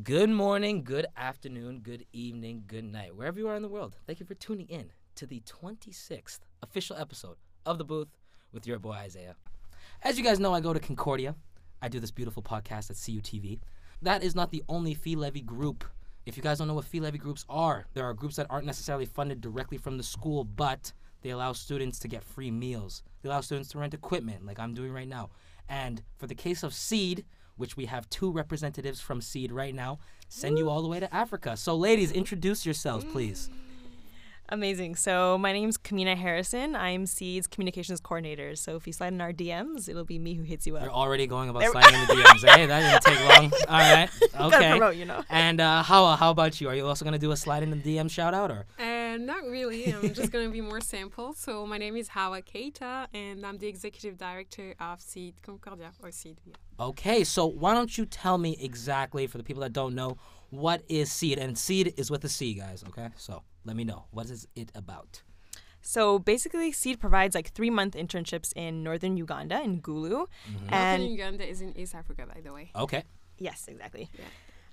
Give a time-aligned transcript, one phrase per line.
[0.00, 3.98] Good morning, good afternoon, good evening, good night, wherever you are in the world.
[4.06, 8.08] Thank you for tuning in to the 26th official episode of The Booth
[8.54, 9.36] with your boy Isaiah.
[10.02, 11.34] As you guys know, I go to Concordia.
[11.82, 13.60] I do this beautiful podcast at CUTV.
[14.00, 15.84] That is not the only fee levy group.
[16.24, 18.66] If you guys don't know what fee levy groups are, there are groups that aren't
[18.66, 23.02] necessarily funded directly from the school, but they allow students to get free meals.
[23.20, 25.28] They allow students to rent equipment, like I'm doing right now.
[25.68, 27.26] And for the case of CEED,
[27.56, 29.98] which we have two representatives from CEED right now,
[30.28, 31.56] send you all the way to Africa.
[31.56, 33.50] So, ladies, introduce yourselves, please.
[34.48, 34.96] Amazing.
[34.96, 36.76] So my name's Camina Harrison.
[36.76, 38.54] I'm CEED's communications coordinator.
[38.54, 40.82] So if you slide in our DMs, it'll be me who hits you up.
[40.82, 42.46] You're already going about sliding in the DMs.
[42.46, 43.52] Hey, that didn't take long.
[43.68, 44.10] All right.
[44.32, 44.70] Gotta Okay.
[44.72, 45.22] promote, you know.
[45.30, 46.68] And uh, how how about you?
[46.68, 48.66] Are you also gonna do a slide in the DM shout out or?
[49.12, 49.92] Uh, not really.
[49.92, 51.34] I'm just going to be more simple.
[51.34, 56.10] So, my name is Hawa Keita, and I'm the executive director of CEED Concordia, or
[56.10, 56.38] CEED.
[56.46, 56.54] Yeah.
[56.80, 60.16] Okay, so why don't you tell me exactly for the people that don't know
[60.50, 61.38] what is CEED?
[61.38, 62.82] And CEED is with a C, guys.
[62.88, 65.22] Okay, so let me know what is it about.
[65.82, 70.26] So basically, CEED provides like three month internships in northern Uganda in Gulu.
[70.26, 70.72] Mm-hmm.
[70.74, 72.70] And Northern Uganda is in East Africa, by the way.
[72.74, 73.02] Okay.
[73.38, 74.08] yes, exactly.
[74.18, 74.24] Yeah.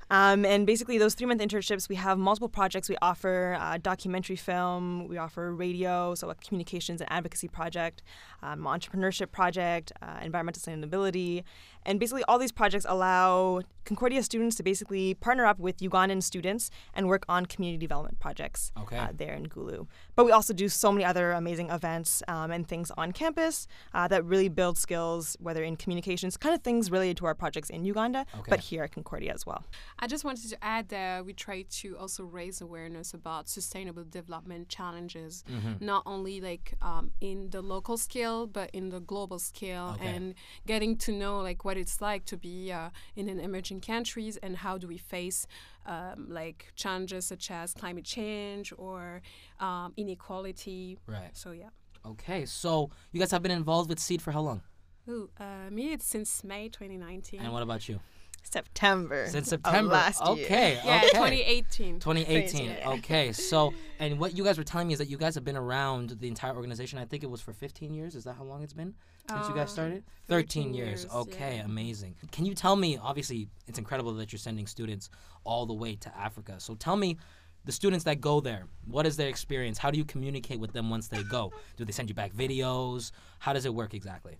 [0.10, 2.90] Um, and basically, those three month internships, we have multiple projects.
[2.90, 8.02] We offer uh, documentary film, we offer radio, so a communications and advocacy project,
[8.42, 11.44] um, entrepreneurship project, uh, environmental sustainability.
[11.85, 16.69] And basically, all these projects allow Concordia students to basically partner up with Ugandan students
[16.94, 18.97] and work on community development projects Okay.
[18.97, 19.88] uh, there in Gulu.
[20.16, 24.07] But we also do so many other amazing events um, and things on campus uh,
[24.09, 27.83] that really build skills, whether in communications, kind of things related to our projects in
[27.85, 28.50] Uganda, Okay.
[28.50, 29.63] but here at Concordia as well.
[29.97, 34.69] I just wanted to add that we try to also raise awareness about sustainable development
[34.69, 35.83] challenges, Mm-hmm.
[35.83, 40.07] not only like um, in the local scale, but in the global scale, Okay.
[40.07, 40.35] and
[40.67, 44.58] getting to know like what it's like to be uh, in an emerging countries and
[44.58, 45.45] how do we face
[45.86, 49.22] um, like challenges such as climate change or
[49.59, 50.97] um, inequality.
[51.06, 51.30] Right.
[51.34, 51.70] So yeah.
[52.03, 54.62] Okay, so you guys have been involved with CEED for how long?
[55.07, 57.40] Ooh, uh, me it's since May 2019.
[57.40, 58.00] And what about you?
[58.44, 59.27] September.
[59.27, 59.91] Since of September.
[59.94, 60.45] last year.
[60.45, 60.79] okay.
[60.83, 61.09] yeah, okay.
[61.09, 62.00] 2018.
[62.00, 62.66] 2018.
[62.69, 62.89] Yeah.
[62.91, 65.57] Okay, so and what you guys were telling me is that you guys have been
[65.57, 67.00] around the entire organization.
[67.00, 68.16] I think it was for 15 years.
[68.16, 68.94] Is that how long it's been
[69.29, 70.03] since you guys Uh, started?
[70.27, 71.03] 13 years.
[71.03, 71.66] years, Okay, yeah.
[71.66, 72.16] amazing.
[72.31, 72.97] Can you tell me?
[72.97, 75.09] Obviously, it's incredible that you're sending students
[75.44, 76.59] all the way to Africa.
[76.59, 77.17] So tell me.
[77.66, 79.77] The students that go there, what is their experience?
[79.77, 81.51] How do you communicate with them once they go?
[81.75, 83.11] Do they send you back videos?
[83.39, 84.38] How does it work exactly?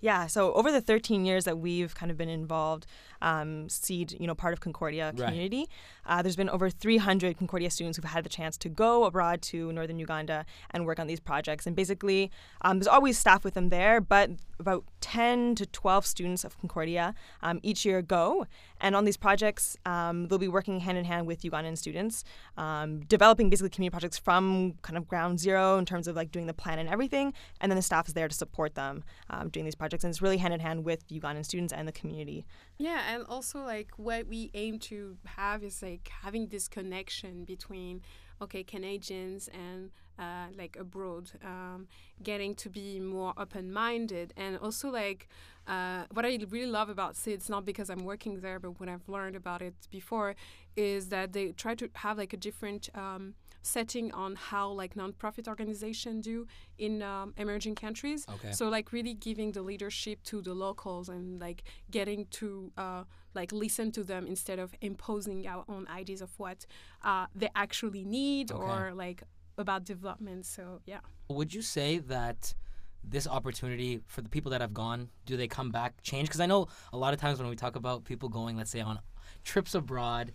[0.00, 2.86] Yeah, so over the 13 years that we've kind of been involved,
[3.22, 5.24] um, CEED, you know, part of Concordia Right.
[5.26, 5.68] community,
[6.04, 9.72] uh, there's been over 300 Concordia students who've had the chance to go abroad to
[9.72, 11.66] northern Uganda and work on these projects.
[11.66, 12.30] And basically,
[12.60, 17.14] um, there's always staff with them there, but about 10 to 12 students of Concordia
[17.42, 18.46] um, each year go.
[18.80, 22.24] And on these projects, um, they'll be working hand in hand with Ugandan students,
[22.56, 26.46] um, developing basically community projects from kind of ground zero in terms of like doing
[26.46, 27.32] the plan and everything.
[27.60, 30.04] And then the staff is there to support them um, doing these projects.
[30.04, 32.44] And it's really hand in hand with Ugandan students and the community.
[32.78, 38.02] Yeah, and also like what we aim to have is like having this connection between
[38.40, 41.88] okay Canadians and uh, like abroad, um,
[42.22, 45.28] getting to be more open-minded, and also like
[45.66, 48.88] uh, what I really love about CEED, it's not because I'm working there, but what
[48.88, 50.34] I've learned about it before
[50.76, 53.34] is that they try to have like a different um,
[53.66, 56.46] setting on how like nonprofit organizations do
[56.78, 58.24] in um, emerging countries.
[58.34, 58.52] Okay.
[58.52, 63.52] So like really giving the leadership to the locals and like getting to uh, like
[63.52, 66.64] listen to them instead of imposing our own ideas of what
[67.04, 68.62] uh, they actually need Okay.
[68.62, 69.22] or like
[69.58, 70.46] about development.
[70.46, 71.00] So yeah.
[71.28, 72.54] Would you say that
[73.02, 76.28] this opportunity for the people that have gone, do they come back changed?
[76.28, 78.80] Because I know a lot of times when we talk about people going, let's say,
[78.80, 78.98] on
[79.44, 80.32] trips abroad,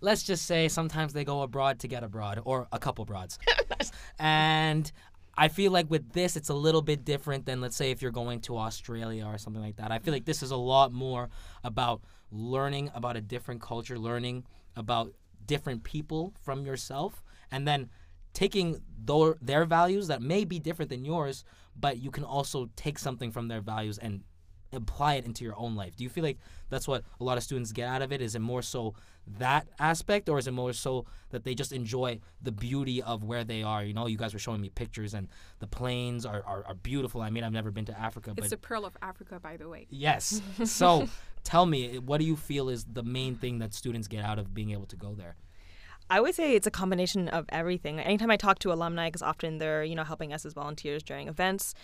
[0.00, 3.38] let's just say sometimes they go abroad to get abroad or a couple broads.
[4.18, 4.90] and
[5.36, 8.10] I feel like with this, it's a little bit different than, let's say, if you're
[8.10, 9.92] going to Australia or something like that.
[9.92, 11.28] I feel like this is a lot more
[11.62, 14.44] about learning about a different culture, learning
[14.76, 15.12] about
[15.46, 17.88] different people from yourself, and then
[18.34, 21.44] taking their, their values that may be different than yours,
[21.78, 24.22] but you can also take something from their values and
[24.72, 25.96] apply it into your own life.
[25.96, 26.38] Do you feel like
[26.68, 28.20] that's what a lot of students get out of it?
[28.20, 28.94] Is it more so
[29.38, 33.44] that aspect, or is it more so that they just enjoy the beauty of where
[33.44, 33.84] they are?
[33.84, 35.28] You know, you guys were showing me pictures, and
[35.58, 37.20] the plains are, are, are beautiful.
[37.20, 39.56] I mean, I've never been to Africa, but It's but the pearl of Africa, by
[39.56, 39.86] the way.
[39.90, 40.40] yes.
[40.64, 41.08] So
[41.44, 44.54] tell me, what do you feel is the main thing that students get out of
[44.54, 45.36] being able to go there?
[46.10, 48.00] I would say it's a combination of everything.
[48.00, 51.28] Anytime I talk to alumni, because often they're you know helping us as volunteers during
[51.28, 51.74] events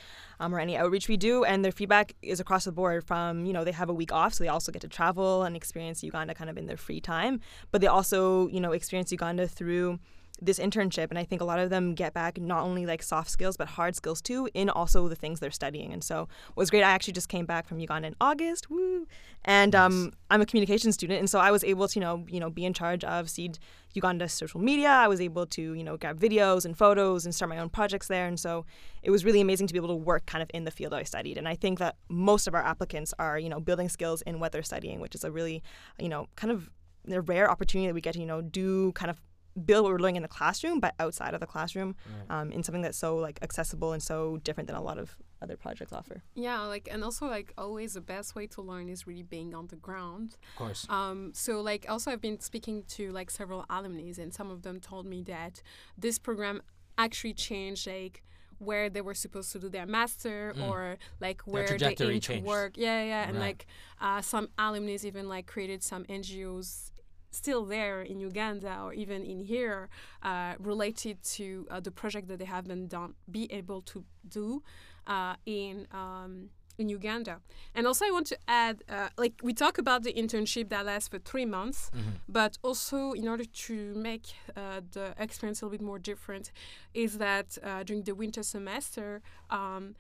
[0.41, 3.05] um, or any outreach we do, and their feedback is across the board.
[3.05, 5.55] From you know they have a week off, so they also get to travel and
[5.55, 7.41] experience Uganda kind of in their free time,
[7.71, 9.99] but they also you know experience Uganda through
[10.41, 13.31] this internship and i think a lot of them get back not only like soft
[13.31, 15.93] skills but hard skills too in also the things they're studying.
[15.93, 19.07] And so what was great i actually just came back from uganda in august woo!
[19.45, 22.41] And um, i'm a communication student and so i was able to you know you
[22.41, 23.59] know be in charge of CEED
[23.95, 24.89] uganda's social media.
[24.89, 28.09] I was able to you know grab videos and photos and start my own projects
[28.09, 28.27] there.
[28.27, 28.67] And so
[29.03, 30.99] it was really amazing to be able to work kind of in the field that
[30.99, 31.39] i studied.
[31.39, 34.53] And i think that most of our applicants are you know building skills in what
[34.53, 35.63] they're studying which is a really
[35.99, 36.71] you know kind of
[37.11, 39.21] a rare opportunity that we get to you know do kind of
[39.65, 41.97] build what we're learning in the classroom, but outside of the classroom,
[42.29, 42.41] right.
[42.41, 45.57] um, in something that's so like accessible and so different than a lot of other
[45.57, 46.23] projects offer.
[46.35, 49.69] Yeah, like and also like always the best way to learn is really being on
[49.69, 50.37] the ground.
[50.53, 50.87] Of course.
[50.89, 54.81] Um, so like also I've been speaking to like several alumni, and some of them
[54.81, 55.63] told me that
[55.97, 56.63] this program
[56.99, 58.23] actually changed like
[58.59, 60.69] where they were supposed to do their master mm.
[60.69, 62.77] or like where they aim to work.
[62.77, 63.47] Yeah, yeah, and right.
[63.47, 63.67] like
[64.01, 66.91] uh, some alumni even like created some NGOs
[67.35, 69.89] still there in Uganda or even in here
[70.23, 74.63] uh, related to uh, the project that they have been done be able to do
[75.07, 77.41] uh, in um, in Uganda.
[77.75, 81.09] And also I want to add uh, like we talk about the internship that lasts
[81.09, 82.11] for three months mm-hmm.
[82.29, 86.51] but also in order to make uh, the experience a little bit more different
[86.93, 89.95] is that uh, during the winter semester um,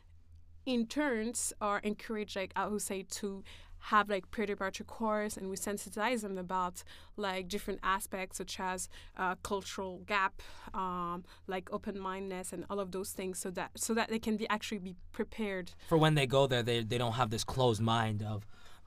[0.66, 3.44] interns are encouraged like I would say to
[3.88, 6.82] have like pre-departure course and we sensitize them about
[7.18, 8.88] like different aspects such as
[9.18, 10.40] uh, cultural gap
[10.72, 14.48] um, like open-mindedness and all of those things so that so that they can be
[14.48, 15.72] actually be prepared.
[15.88, 18.46] For when they go there they, they don't have this closed mind of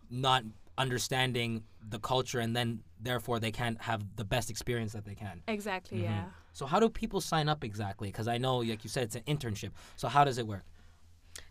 [0.10, 0.44] not
[0.80, 5.42] understanding the culture and then therefore they can't have the best experience that they can.
[5.48, 6.12] Exactly mm-hmm.
[6.12, 6.26] yeah.
[6.54, 8.10] So how do people sign up exactly?
[8.10, 9.72] Because i know like you said it's an internship.
[9.96, 10.66] So how does it work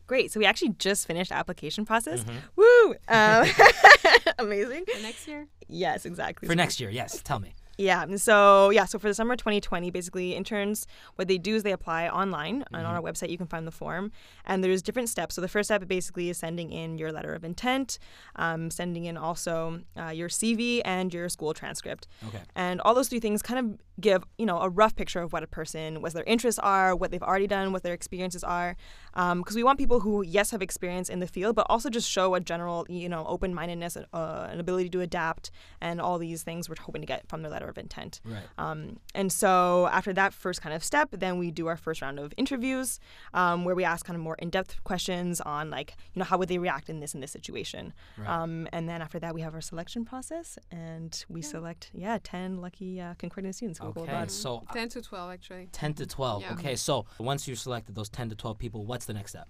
[0.06, 0.32] Great.
[0.32, 2.24] So we actually just finished application process.
[2.24, 2.36] Mm-hmm.
[2.56, 2.94] Woo!
[3.08, 4.84] Um, amazing.
[4.86, 5.46] For next year?
[5.68, 6.46] Yes, exactly.
[6.48, 7.20] For next year, yes.
[7.22, 7.54] Tell me.
[7.78, 8.06] Yeah.
[8.17, 8.84] So yeah.
[8.84, 10.87] So for the summer 2020, basically interns,
[11.17, 12.75] what they do is they apply online, mm-hmm.
[12.75, 13.06] and on mm-hmm.
[13.06, 14.12] our website you can find the form.
[14.44, 15.34] And there's different steps.
[15.34, 17.99] So the first step basically is sending in your letter of intent,
[18.37, 22.08] um, sending in also uh, your CV and your school transcript.
[22.28, 22.40] Okay.
[22.55, 25.43] And all those three things kind of give you know a rough picture of what
[25.43, 28.76] a person, what their interests are, what they've already done, what their experiences are,
[29.12, 32.08] because um, we want people who yes have experience in the field, but also just
[32.11, 35.50] show a general you know open mindedness, uh, an ability to adapt,
[35.81, 38.20] and all these things we're hoping to get from their letter of intent.
[38.24, 38.42] Right.
[38.58, 42.18] Um, and so after that first kind of step, then we do our first round
[42.18, 43.00] of interviews
[43.34, 46.38] um, where we ask kind of more in depth questions on like you know how
[46.38, 48.28] would they react in this in this situation, right.
[48.28, 51.46] Um, and then after that we have our selection process and we yeah.
[51.46, 55.68] select yeah ten lucky uh, Concordia students Okay, so uh, 10 to 12 actually.
[55.72, 56.42] 10 to 12.
[56.42, 56.52] Yeah.
[56.52, 59.48] Okay, so once you've selected those 10 to 12 people, what's the next step?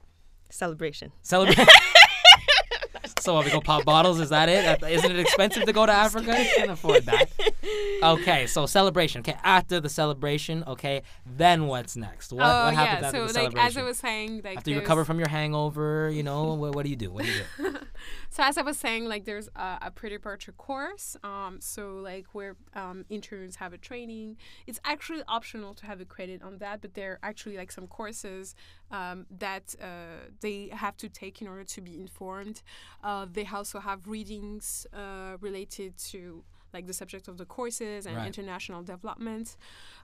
[0.50, 1.12] Celebration.
[1.22, 1.66] Celebration.
[3.26, 4.20] so we go pop bottles.
[4.20, 4.82] Is that it?
[4.88, 6.30] Isn't it expensive to go to Africa?
[6.30, 7.28] I can't afford that.
[8.02, 9.20] Okay, so celebration.
[9.20, 12.32] Okay, after the celebration, okay, then what's next?
[12.32, 13.06] What, oh, what happens yeah.
[13.06, 13.58] after so, the celebration?
[13.58, 16.74] like as I was saying, like after you recover from your hangover, you know, what,
[16.74, 17.10] what do you do?
[17.10, 17.78] What do you do?
[18.30, 21.16] so as I was saying, like there's a, a pre-departure course.
[21.24, 24.36] Um, so like where um, interns have a training.
[24.66, 27.88] It's actually optional to have a credit on that, but there are actually like some
[27.88, 28.54] courses
[28.90, 32.62] um, that uh, they have to take in order to be informed.
[33.02, 36.44] Uh, they also have readings uh, related to
[36.76, 38.26] like the subject of the courses and right.
[38.26, 39.56] international development.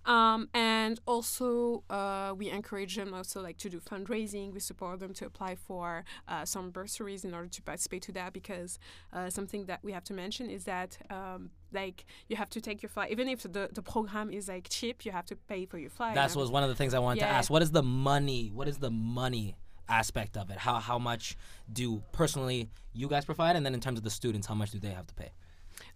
[0.07, 4.53] Um, and also, uh, we encourage them also like to do fundraising.
[4.53, 8.33] We support them to apply for uh, some bursaries in order to participate to that
[8.33, 8.79] because
[9.13, 12.83] uh, something that we have to mention is that um, like you have to take
[12.83, 15.79] your flight even if the, the program is like cheap you have to pay for
[15.79, 17.29] your flight that was one of the things i wanted yeah.
[17.29, 19.57] to ask what is the money what is the money
[19.89, 21.37] aspect of it how, how much
[21.73, 24.79] do personally you guys provide and then in terms of the students how much do
[24.79, 25.31] they have to pay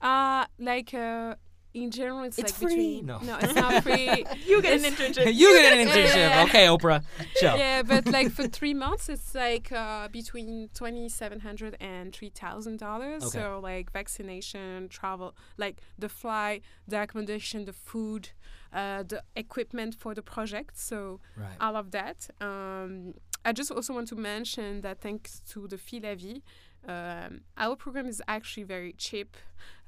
[0.01, 1.35] uh like uh
[1.77, 3.01] in general, it's, it's like free.
[3.03, 4.07] between no, no it's not free.
[4.47, 5.35] you get an internship.
[5.35, 6.17] you get an internship.
[6.17, 6.45] Yeah.
[6.45, 7.03] Okay, Oprah.
[7.37, 7.55] Show.
[7.55, 12.31] Yeah, but like for three months, it's like uh, between twenty seven hundred and three
[12.31, 13.25] thousand dollars.
[13.25, 13.39] Okay.
[13.39, 18.31] So like vaccination, travel, like the flight, the accommodation, the food,
[18.73, 20.79] uh, the equipment for the project.
[20.79, 21.57] So right.
[21.61, 22.31] all of that.
[22.41, 23.15] Um,
[23.47, 26.43] I just also want to mention that thanks to the fee levy,
[26.89, 29.37] um, our program is actually very cheap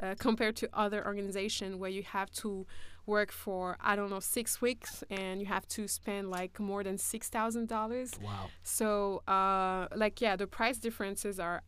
[0.01, 2.67] uh, compared to other organizations where you have to
[3.07, 6.99] work for I don't know six weeks and you have to spend like more than
[6.99, 8.13] six thousand dollars.
[8.23, 8.49] Wow!
[8.63, 11.63] So uh, like yeah, the price differences are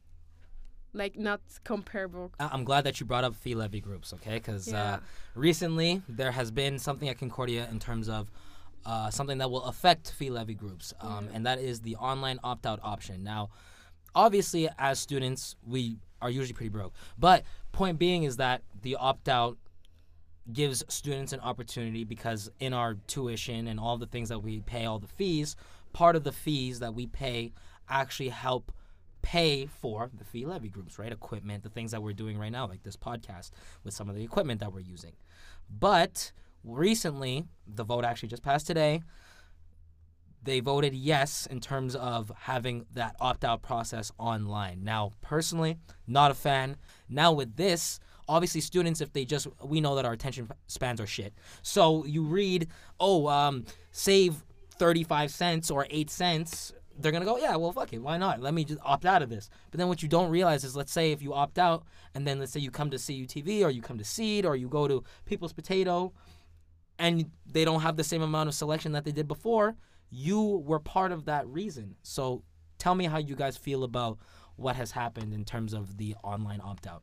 [0.92, 2.30] like not comparable.
[2.38, 4.35] I- I'm glad that you brought up fee levy groups, okay?
[4.35, 4.94] Because Yeah.
[4.94, 4.99] uh,
[5.35, 8.30] recently there has been something at Concordia in terms of
[8.85, 12.67] uh, something that will affect fee levy groups, um, and that is the online opt
[12.67, 13.23] out option.
[13.23, 13.51] Now,
[14.15, 16.95] obviously, as students, we are usually pretty broke.
[17.19, 19.57] But point being is that the opt out
[20.53, 24.85] gives students an opportunity because in our tuition and all the things that we pay,
[24.85, 25.57] all the fees,
[25.93, 27.53] part of the fees that we pay
[27.89, 28.73] actually help
[29.23, 31.13] pay for the fee levy groups, right?
[31.13, 33.51] Equipment, the things that we're doing right now, like this podcast
[33.85, 35.13] with some of the equipment that we're using.
[35.69, 36.33] But
[36.64, 39.02] recently, the vote actually just passed today.
[40.43, 44.83] They voted yes in terms of having that opt out process online.
[44.83, 45.76] Now, personally,
[46.07, 46.76] not a fan.
[47.09, 51.07] Now, with this, obviously, students, if they just, we know that our attention spans are
[51.07, 51.35] shit.
[51.62, 54.43] So you read, oh, um, save
[54.79, 58.40] 35 cents or 8 cents they're gonna go, yeah, well, fuck it, why not?
[58.40, 59.50] Let me just opt out of this.
[59.71, 62.38] But then what you don't realize is, let's say if you opt out, and then
[62.38, 65.02] let's say you come to CUTV or you come to CEED or you go to
[65.25, 66.12] People's Potato,
[67.00, 69.76] and they don't have the same amount of selection that they did before,
[70.11, 71.97] you were part of that reason.
[72.02, 72.45] So
[72.78, 74.19] tell me how you guys feel about
[74.57, 77.02] what has happened in terms of the online opt out.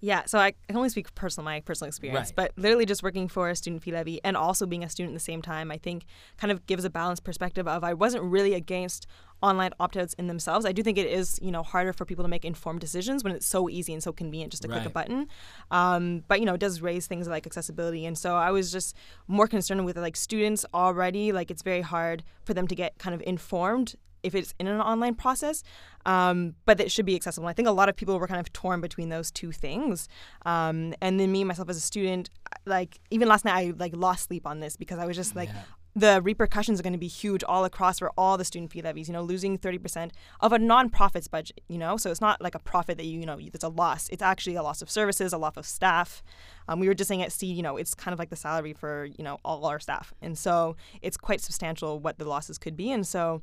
[0.00, 2.36] Yeah, so I can only speak personal my personal experience, Right.
[2.36, 5.18] but literally just working for a student fee levy and also being a student at
[5.18, 6.04] the same time, I think
[6.36, 9.08] kind of gives a balanced perspective of I wasn't really against
[9.42, 10.66] online opt-outs in themselves.
[10.66, 13.32] I do think it is, you know, harder for people to make informed decisions when
[13.32, 15.28] it's so easy and so convenient just to click a button.
[15.70, 18.96] Um, but you know, it does raise things like accessibility, and so I was just
[19.26, 21.32] more concerned with like students already.
[21.32, 24.80] Like it's very hard for them to get kind of informed if it's in an
[24.80, 25.62] online process,
[26.04, 27.46] um, but it should be accessible.
[27.46, 30.08] I think a lot of people were kind of torn between those two things.
[30.44, 32.28] Um, and then me myself as a student,
[32.66, 35.48] like even last night, I like lost sleep on this because I was just like.
[35.48, 35.62] Yeah.
[35.96, 39.08] The repercussions are going to be huge all across for all the student fee levies.
[39.08, 41.60] You know, losing thirty percent of a non-profit's budget.
[41.68, 44.08] You know, so it's not like a profit that you you know it's a loss.
[44.10, 46.22] It's actually a loss of services, a loss of staff.
[46.68, 48.74] Um, we were just saying at CEED, you know, it's kind of like the salary
[48.74, 52.76] for you know all our staff, and so it's quite substantial what the losses could
[52.76, 52.92] be.
[52.92, 53.42] And so,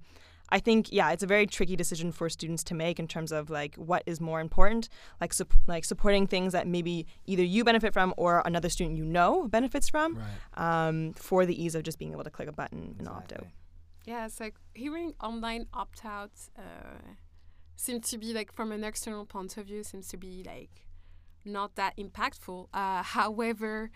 [0.49, 3.49] I think yeah, it's a very tricky decision for students to make in terms of
[3.49, 7.93] like what is more important, like sup- like supporting things that maybe either you benefit
[7.93, 10.87] from or another student you know benefits from, Right.
[10.87, 13.47] um, for the ease of just being able to click a button and opt out.
[14.05, 17.13] Yeah, it's like hearing online opt out uh,
[17.75, 20.85] seems to be like from an external point of view seems to be like
[21.43, 22.67] not that impactful.
[22.73, 23.89] Uh, however,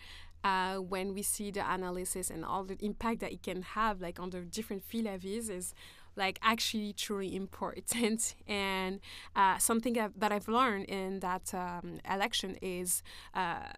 [0.44, 4.20] uh, when we see the analysis and all the impact that it can have, like
[4.20, 5.74] on the different fee levies, is
[6.20, 8.36] like actually truly important.
[8.48, 9.00] And
[9.36, 13.02] uh, something that, I've learned in that um, election is.
[13.34, 13.72] Uh,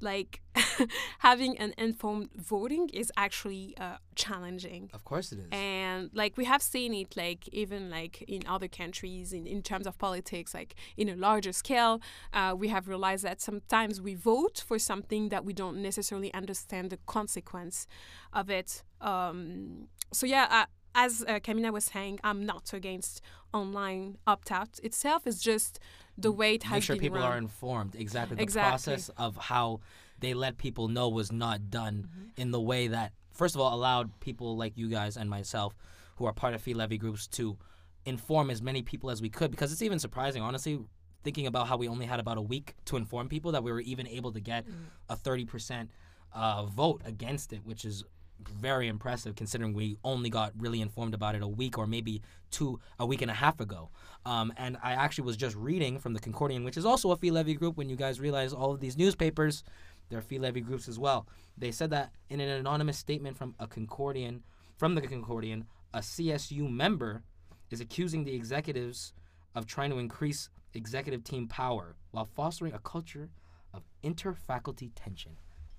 [0.00, 0.40] like
[1.20, 5.46] having an informed voting is actually uh, challenging Of course it is.
[5.52, 9.86] and like we have seen it like even like in other countries in, in terms
[9.86, 12.00] of politics like in a larger scale
[12.32, 16.90] uh, we have realized that sometimes we vote for something that we don't necessarily understand
[16.90, 17.86] the consequence
[18.32, 20.64] of it um, so yeah
[20.96, 23.20] as uh, Camila was saying, I'm not against
[23.52, 25.26] online opt-out itself.
[25.26, 25.78] It's just
[26.18, 27.32] the way it has Make sure people run.
[27.32, 27.94] are informed.
[27.94, 28.36] Exactly.
[28.36, 28.70] The Exactly.
[28.70, 29.80] process of how
[30.18, 32.40] they let people know was not done Mm-hmm.
[32.42, 35.76] in the way that, first of all, allowed people like you guys and myself,
[36.16, 37.58] who are part of fee levy groups, to
[38.06, 39.50] inform as many people as we could.
[39.50, 40.78] Because it's even surprising, honestly,
[41.24, 43.80] thinking about how we only had about a week to inform people that we were
[43.80, 44.64] even able to get
[45.10, 45.88] a 30%
[46.32, 48.04] uh, vote against it, which is
[48.40, 52.78] very impressive considering we only got really informed about it a week or maybe two
[52.98, 53.90] a week and a half ago.
[54.24, 57.30] Um, and i actually was just reading from the concordian which is also a fee
[57.30, 57.76] levy group.
[57.76, 59.62] When you guys realize all of these newspapers
[60.08, 61.26] they're fee levy groups as well.
[61.58, 64.40] They said that in an anonymous statement from a concordian
[64.76, 65.64] from the concordian
[65.94, 67.22] a csu member
[67.70, 69.12] is accusing the executives
[69.54, 73.30] of trying to increase executive team power while fostering a culture
[73.72, 75.36] of interfaculty tension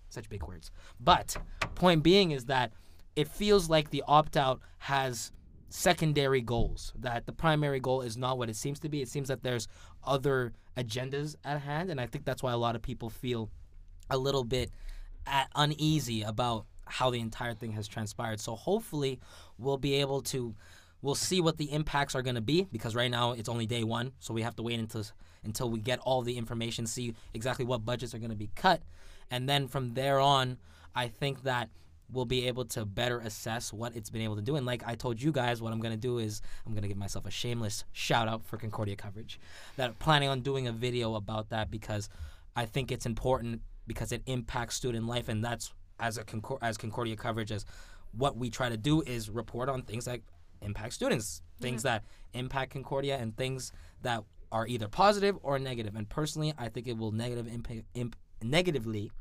[0.09, 0.71] such big words.
[0.99, 1.37] But
[1.75, 2.71] point being is that
[3.15, 5.31] it feels like the opt out has
[5.69, 6.93] secondary goals.
[6.99, 9.01] That the primary goal is not what it seems to be.
[9.01, 9.67] It seems that there's
[10.03, 13.49] other agendas at hand, and I think that's why a lot of people feel
[14.09, 14.71] a little bit
[15.25, 18.39] at, uneasy about how the entire thing has transpired.
[18.39, 19.19] So hopefully,
[19.57, 20.55] we'll be able to.
[21.03, 23.83] We'll see what the impacts are going to be because right now it's only day
[23.83, 25.03] one, so we have to wait until
[25.43, 28.81] until we get all the information, see exactly what budgets are going to be cut,
[29.31, 30.57] and then from there on,
[30.95, 31.69] I think that
[32.11, 34.55] we'll be able to better assess what it's been able to do.
[34.55, 36.87] And like I told you guys, what I'm going to do is I'm going to
[36.87, 39.39] give myself a shameless shout out for Concordia coverage.
[39.75, 42.09] That I'm planning on doing a video about that because
[42.55, 46.77] I think it's important because it impacts student life, and that's as a Concor- as
[46.77, 47.65] Concordia coverage as
[48.11, 50.21] what we try to do is report on things that
[50.61, 52.03] impact students, things that
[52.33, 55.95] impact Concordia, and things that are either positive or negative.
[55.95, 59.11] And personally, I think it will negative impact imp- negatively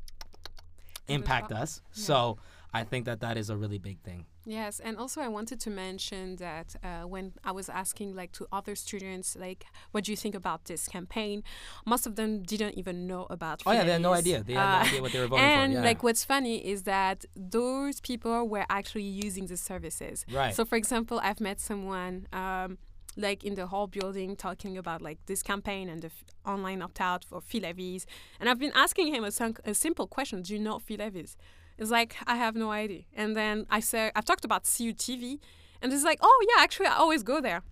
[1.07, 1.81] impact us.
[1.91, 2.37] So
[2.73, 4.25] I think that that is a really big thing.
[4.45, 8.47] Yes, and also I wanted to mention that uh, when I was asking like to
[8.51, 11.43] other students like, what do you think about this campaign?
[11.85, 13.61] Most of them didn't even know about.
[13.65, 14.43] Oh yeah, they had no idea.
[14.43, 15.79] They had Uh, no idea what they were voting and for.
[15.79, 15.85] Yeah.
[15.85, 20.25] like what's funny is that those people were actually using the services.
[20.31, 20.55] Right.
[20.55, 22.77] So for example, I've met someone um,
[23.17, 27.01] like in the whole building talking about like this campaign and the f- online opt
[27.01, 28.05] out for fee levies,
[28.39, 31.35] and I've been asking him a, sim- a simple question: Do you know fee levies?
[31.77, 33.03] It's like I have no idea.
[33.15, 35.39] And then I said I've talked about CUTV,
[35.81, 37.63] and it's like, oh yeah, actually I always go there.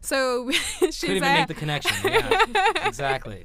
[0.00, 1.96] So she's couldn't even make the connection.
[2.04, 2.44] Yeah,
[2.84, 3.44] exactly.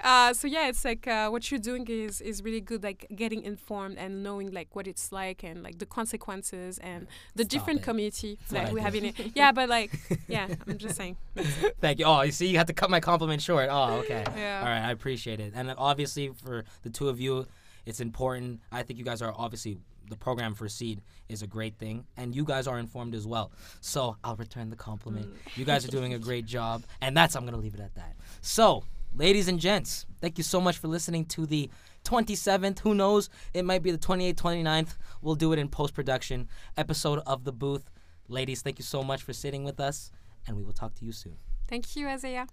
[0.00, 3.42] Uh, so yeah, it's like uh, what you're doing is is really good, like getting
[3.42, 7.80] informed and knowing like what it's like and like the consequences and the Stop different
[7.80, 7.82] it.
[7.84, 9.14] community that we have in it.
[9.34, 9.90] Yeah, but like
[10.28, 11.16] yeah, I'm just saying.
[11.80, 12.04] Thank you.
[12.04, 13.68] Oh, you see, you had to cut my compliment short.
[13.70, 14.24] Oh, okay.
[14.36, 14.60] Yeah.
[14.60, 15.52] All right, I appreciate it.
[15.56, 17.46] And obviously, for the two of you,
[17.86, 18.60] it's important.
[18.70, 19.78] I think you guys are obviously
[20.10, 23.50] the program for CEED is a great thing, and you guys are informed as well.
[23.80, 25.28] So I'll return the compliment.
[25.54, 28.14] You guys are doing a great job, and that's I'm gonna leave it at that.
[28.42, 28.84] So,
[29.16, 31.70] ladies and gents, thank you so much for listening to the
[32.04, 32.80] 27th.
[32.80, 33.30] Who knows?
[33.54, 34.96] It might be the 28th, 29th.
[35.22, 37.90] We'll do it in post production episode of the booth.
[38.28, 40.10] Ladies, thank you so much for sitting with us,
[40.46, 41.36] and we will talk to you soon.
[41.68, 42.46] Thank you, Azaya.